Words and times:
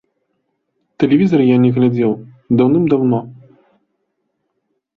Тэлевізар 1.03 1.41
я 1.49 1.57
не 1.67 1.69
глядзеў 1.75 2.11
даўным-даўно. 2.63 3.19